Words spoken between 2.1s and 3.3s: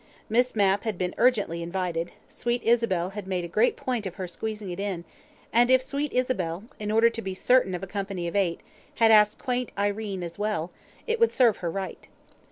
sweet Isabel had